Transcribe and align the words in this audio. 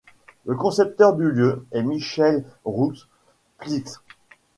Le 0.47 0.55
concepteur 0.55 1.15
du 1.15 1.29
lieu 1.29 1.67
est 1.71 1.83
Michel 1.83 2.43
Roux-Spitz. 2.65 4.01